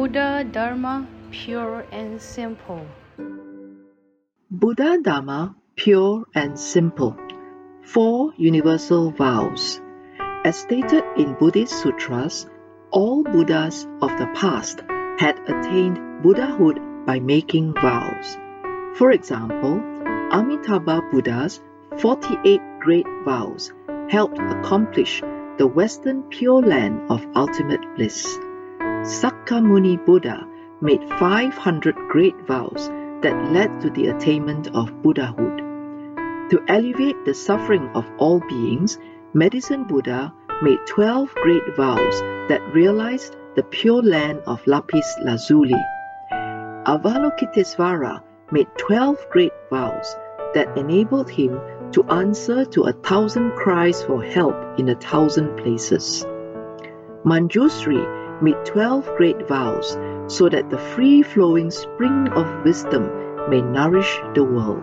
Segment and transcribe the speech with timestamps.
[0.00, 2.86] Buddha Dharma pure and simple.
[4.50, 7.14] Buddha Dharma pure and simple.
[7.82, 9.82] Four universal vows.
[10.18, 12.48] As stated in Buddhist sutras,
[12.90, 14.80] all Buddhas of the past
[15.18, 18.38] had attained Buddhahood by making vows.
[18.94, 19.82] For example,
[20.32, 21.60] Amitabha Buddha's
[21.98, 23.74] 48 great vows
[24.08, 25.20] helped accomplish
[25.58, 28.38] the Western Pure Land of ultimate bliss.
[29.02, 30.46] Sakyamuni Buddha
[30.82, 32.88] made 500 great vows
[33.22, 35.58] that led to the attainment of Buddhahood.
[36.50, 38.98] To alleviate the suffering of all beings,
[39.32, 45.80] Medicine Buddha made 12 great vows that realized the pure land of Lapis Lazuli.
[46.30, 48.20] Avalokitesvara
[48.52, 50.14] made 12 great vows
[50.52, 51.58] that enabled him
[51.92, 56.26] to answer to a thousand cries for help in a thousand places.
[57.24, 63.10] Manjusri made 12 great vows so that the free flowing spring of wisdom
[63.48, 64.82] may nourish the world.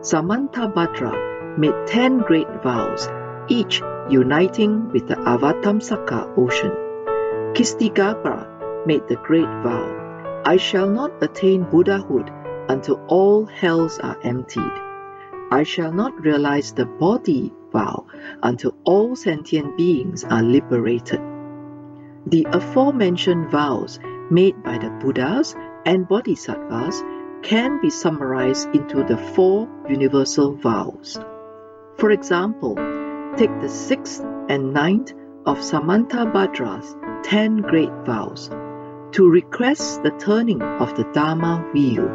[0.00, 3.08] Samantabhadra made 10 great vows,
[3.48, 6.72] each uniting with the Avatamsaka ocean.
[7.54, 10.06] Ksitigarbha made the great vow
[10.46, 12.30] I shall not attain Buddhahood
[12.68, 14.76] until all hells are emptied.
[15.50, 18.06] I shall not realize the bodhi vow
[18.44, 21.20] until all sentient beings are liberated.
[22.28, 27.04] The aforementioned vows made by the Buddhas and Bodhisattvas
[27.42, 31.20] can be summarized into the four universal vows.
[31.98, 32.74] For example,
[33.36, 35.12] take the sixth and ninth
[35.46, 38.50] of Samantabhadra's ten great vows
[39.12, 42.08] to request the turning of the Dharma wheel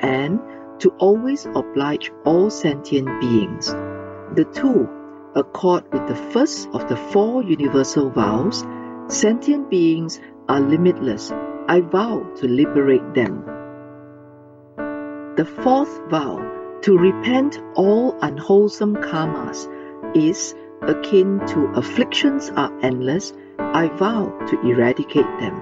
[0.00, 0.40] and
[0.78, 3.66] to always oblige all sentient beings.
[4.34, 4.88] The two
[5.34, 8.64] accord with the first of the four universal vows
[9.08, 11.32] sentient beings are limitless.
[11.68, 13.44] I vow to liberate them.
[15.36, 16.38] The fourth vow,
[16.82, 19.68] to repent all unwholesome karmas,
[20.14, 23.32] is akin to afflictions are endless.
[23.58, 25.54] I vow to eradicate them.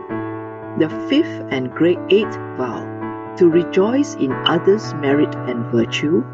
[0.78, 6.24] The fifth and great eighth vow, to rejoice in others' merit and virtue,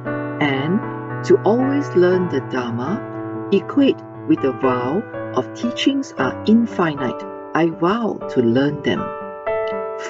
[0.41, 3.98] and to always learn the Dharma, equate
[4.28, 5.03] with the vow
[5.34, 7.22] of teachings are infinite.
[7.54, 9.00] I vow to learn them.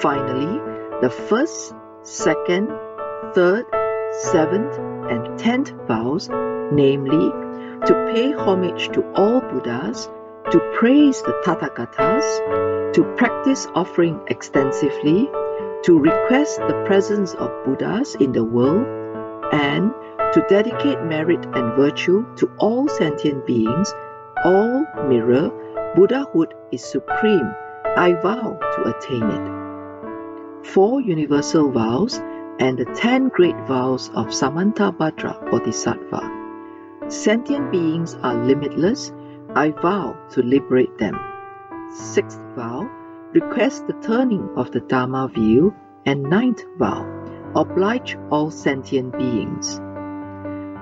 [0.01, 0.59] Finally,
[1.01, 1.73] the first,
[2.03, 2.69] second,
[3.33, 3.65] third,
[4.11, 4.77] seventh,
[5.09, 7.31] and tenth vows, namely,
[7.85, 10.09] to pay homage to all Buddhas,
[10.51, 15.29] to praise the Tathagatas, to practice offering extensively,
[15.83, 18.85] to request the presence of Buddhas in the world,
[19.53, 19.93] and
[20.33, 23.93] to dedicate merit and virtue to all sentient beings,
[24.43, 25.51] all mirror
[25.95, 27.53] Buddhahood is supreme.
[27.95, 30.65] I vow to attain it.
[30.67, 32.19] Four universal vows
[32.59, 37.09] and the ten great vows of Samantabhadra Bodhisattva.
[37.09, 39.11] Sentient beings are limitless.
[39.55, 41.17] I vow to liberate them.
[41.95, 42.89] Sixth vow,
[43.33, 45.73] request the turning of the Dharma wheel.
[46.05, 47.05] And ninth vow,
[47.55, 49.79] oblige all sentient beings.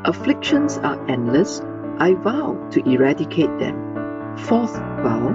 [0.05, 1.61] Afflictions are endless.
[1.97, 4.35] I vow to eradicate them.
[4.37, 5.29] Fourth vow,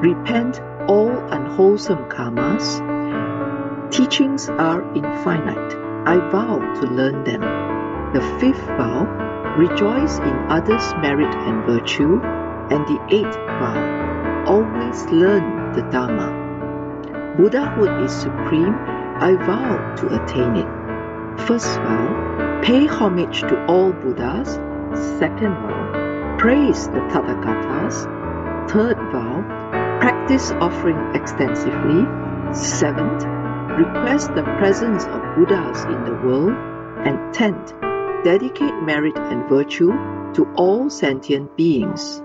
[0.00, 2.78] repent all unwholesome karmas.
[3.90, 5.74] Teachings are infinite.
[6.06, 7.40] I vow to learn them.
[8.12, 9.06] The fifth vow,
[9.58, 12.20] rejoice in others' merit and virtue.
[12.70, 16.30] And the eighth vow, always learn the Dharma.
[17.36, 18.74] Buddhahood is supreme.
[19.18, 21.40] I vow to attain it.
[21.40, 24.60] First vow, pay homage to all Buddhas.
[25.18, 26.03] Second vow,
[26.44, 28.04] praise the Tathagatas.
[28.70, 29.40] Third vow,
[29.98, 32.04] practice offering extensively.
[32.52, 33.24] Seventh,
[33.80, 36.52] request the presence of Buddhas in the world.
[37.06, 37.72] And tenth,
[38.24, 39.90] dedicate merit and virtue
[40.34, 42.18] to all sentient beings.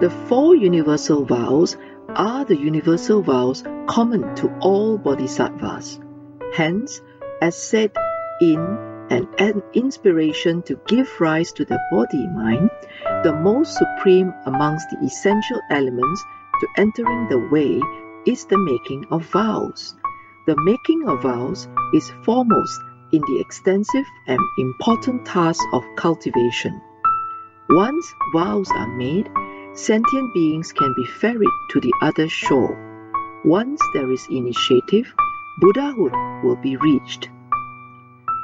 [0.00, 1.76] The four universal vows
[2.08, 6.00] are the universal vows common to all bodhisattvas.
[6.52, 7.02] Hence,
[7.40, 7.92] as said
[8.40, 12.70] in an, an inspiration to give rise to the bodhi mind,
[13.24, 16.24] the most supreme amongst the essential elements
[16.60, 17.80] to entering the way
[18.26, 19.94] is the making of vows.
[20.46, 22.80] The making of vows is foremost
[23.12, 26.80] in the extensive and important task of cultivation.
[27.70, 29.30] Once vows are made,
[29.74, 32.76] sentient beings can be ferried to the other shore.
[33.44, 35.12] Once there is initiative,
[35.60, 36.12] Buddhahood
[36.44, 37.28] will be reached.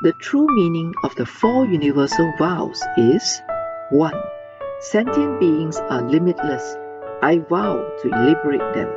[0.01, 3.43] The true meaning of the four universal vows is
[3.91, 4.15] 1.
[4.79, 6.77] Sentient beings are limitless.
[7.21, 8.89] I vow to liberate them.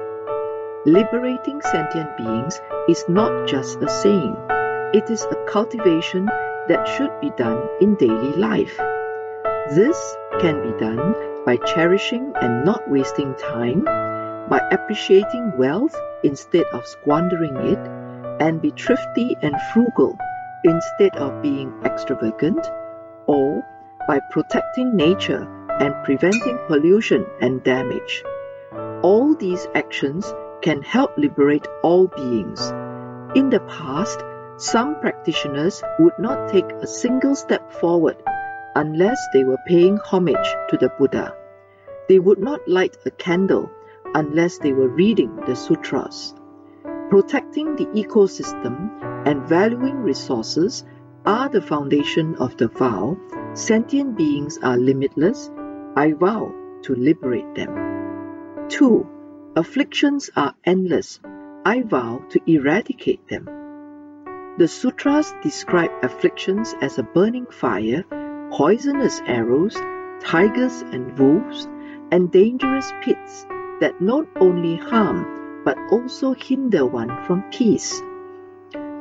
[0.86, 4.36] liberating sentient beings is not just a saying,
[4.94, 6.26] it is a cultivation
[6.68, 8.78] that should be done in daily life.
[9.74, 9.98] This
[10.40, 11.16] can be done
[11.48, 13.86] by cherishing and not wasting time,
[14.48, 17.80] by appreciating wealth instead of squandering it,
[18.40, 20.16] and be thrifty and frugal
[20.64, 22.66] instead of being extravagant,
[23.28, 23.64] or
[24.08, 25.48] by protecting nature
[25.80, 28.24] and preventing pollution and damage.
[29.02, 32.70] All these actions can help liberate all beings.
[33.36, 34.24] In the past,
[34.58, 38.18] some practitioners would not take a single step forward
[38.76, 41.36] unless they were paying homage to the Buddha.
[42.08, 43.72] They would not light a candle
[44.14, 46.36] unless they were reading the sutras.
[47.10, 48.90] Protecting the ecosystem
[49.26, 50.86] and valuing resources
[51.26, 53.18] are the foundation of the vow
[53.54, 55.52] sentient beings are limitless.
[55.96, 56.54] I vow
[56.84, 58.68] to liberate them.
[58.70, 59.08] 2.
[59.56, 61.20] Afflictions are endless.
[61.66, 63.46] I vow to eradicate them.
[64.58, 68.04] The sutras describe afflictions as a burning fire,
[68.52, 69.76] poisonous arrows,
[70.22, 71.68] tigers and wolves,
[72.12, 73.46] and dangerous pits
[73.80, 78.02] that not only harm but also hinder one from peace.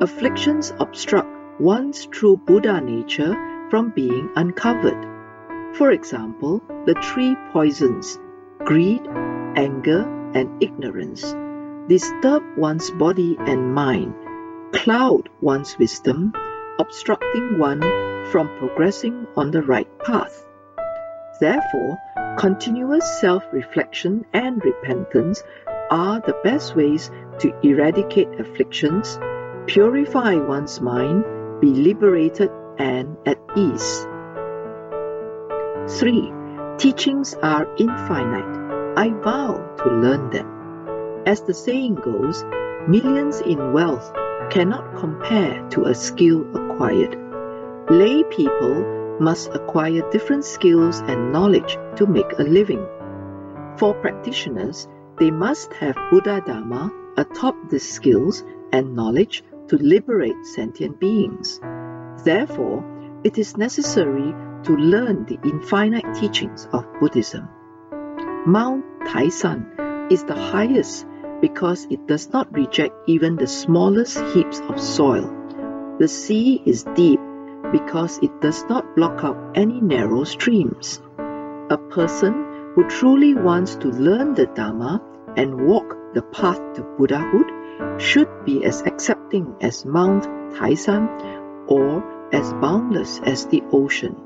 [0.03, 1.29] Afflictions obstruct
[1.61, 3.37] one's true Buddha nature
[3.69, 4.97] from being uncovered.
[5.77, 8.19] For example, the three poisons
[8.65, 9.07] greed,
[9.57, 11.35] anger, and ignorance
[11.87, 14.15] disturb one's body and mind,
[14.73, 16.33] cloud one's wisdom,
[16.79, 17.83] obstructing one
[18.31, 20.47] from progressing on the right path.
[21.41, 21.99] Therefore,
[22.39, 25.43] continuous self reflection and repentance
[25.91, 27.11] are the best ways
[27.41, 29.19] to eradicate afflictions,
[29.71, 31.25] purify one's mind,
[31.61, 34.05] be liberated and at ease.
[36.01, 36.33] 3.
[36.77, 38.99] Teachings are infinite.
[38.99, 41.23] I vow to learn them.
[41.25, 42.45] As the saying goes,
[42.89, 44.13] millions in wealth
[44.51, 47.17] cannot compare to a skill acquired.
[47.89, 52.85] Lay people must acquire different skills and knowledge to make a living.
[53.79, 54.89] For practitioners,
[55.21, 61.61] they must have Buddha Dharma atop these skills and knowledge to liberate sentient beings.
[62.25, 62.85] Therefore,
[63.23, 64.35] it is necessary
[64.65, 67.49] to learn the infinite teachings of Buddhism.
[68.47, 71.07] Mount Taishan is the highest
[71.41, 75.31] because it does not reject even the smallest heaps of soil.
[76.01, 77.21] The sea is deep
[77.71, 81.01] because it does not block up any narrow streams.
[81.71, 85.01] A person who truly wants to learn the Dharma
[85.37, 87.60] and walk the path to Buddhahood
[87.99, 90.25] should be as accepting as Mount
[90.55, 91.09] Taishan
[91.69, 94.17] or as boundless as the ocean.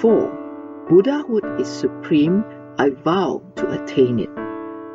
[0.00, 0.86] 4.
[0.88, 2.44] Buddhahood is supreme.
[2.78, 4.30] I vow to attain it.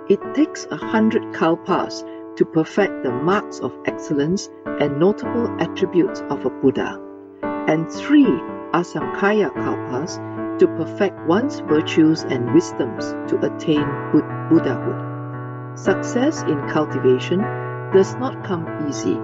[0.10, 2.04] It takes a hundred kalpas
[2.38, 7.00] to perfect the marks of excellence and notable attributes of a Buddha,
[7.44, 8.26] and three
[8.74, 10.18] asankhaya kalpas
[10.60, 13.86] to perfect one's virtues and wisdoms to attain
[14.50, 15.11] Buddhahood.
[15.76, 17.40] Success in cultivation
[17.94, 19.18] does not come easy.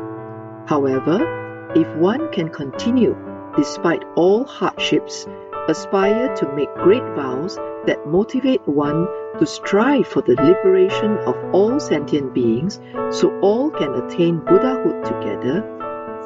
[0.65, 3.15] However, if one can continue
[3.55, 5.27] despite all hardships,
[5.67, 9.07] aspire to make great vows that motivate one
[9.39, 12.79] to strive for the liberation of all sentient beings
[13.09, 15.63] so all can attain Buddhahood together,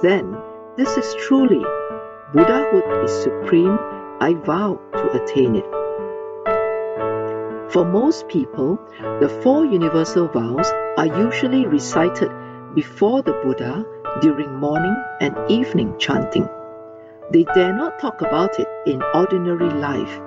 [0.01, 0.38] then
[0.77, 1.63] this is truly
[2.34, 3.77] Buddhahood is supreme.
[4.22, 5.80] I vow to attain it.
[7.71, 12.29] For most people, the four universal vows are usually recited
[12.75, 13.85] before the Buddha
[14.19, 16.49] during morning and evening chanting.
[17.31, 20.19] They dare not talk about it in ordinary life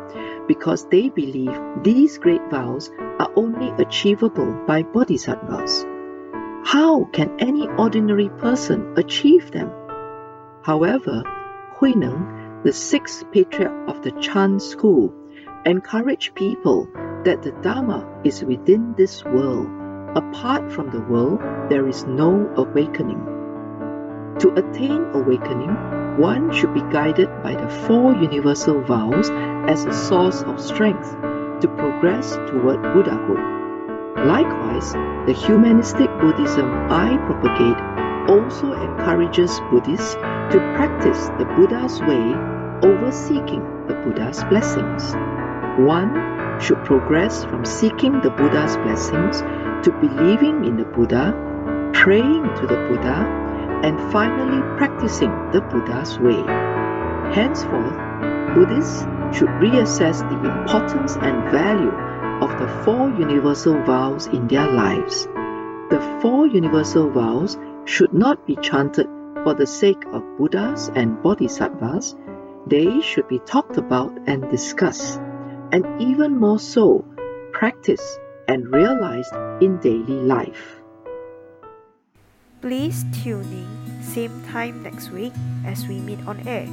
[0.48, 5.84] because they believe these great vows are only achievable by bodhisattvas.
[6.64, 9.70] How can any ordinary person achieve them?
[10.62, 11.22] However,
[11.76, 15.12] Huineng, the sixth patriarch of the Chan school,
[15.66, 16.88] encouraged people
[17.24, 19.68] that the Dharma is within this world.
[20.14, 21.40] Apart from the world,
[21.70, 23.20] there is no awakening.
[24.40, 25.74] To attain awakening,
[26.18, 29.30] one should be guided by the four universal vows
[29.68, 31.10] as a source of strength
[31.60, 34.26] to progress toward Buddhahood.
[34.26, 34.92] Likewise,
[35.26, 42.34] the humanistic Buddhism I propagate also encourages Buddhists to practice the Buddha's way
[42.88, 45.14] over seeking the Buddha's blessings.
[45.78, 49.40] One should progress from seeking the Buddha's blessings
[49.84, 51.32] to believing in the Buddha,
[51.92, 53.18] praying to the Buddha,
[53.84, 56.40] and finally practicing the Buddha's way.
[57.34, 57.98] Henceforth,
[58.54, 59.02] Buddhists
[59.36, 61.92] should reassess the importance and value
[62.42, 65.26] of the four universal vows in their lives.
[65.90, 69.08] The four universal vows should not be chanted
[69.44, 72.16] for the sake of Buddhas and Bodhisattvas,
[72.66, 75.20] they should be talked about and discussed,
[75.72, 77.04] and even more so,
[77.52, 78.18] practiced
[78.48, 80.80] and realized in daily life.
[82.60, 85.32] Please tune in same time next week
[85.66, 86.68] as we meet on air.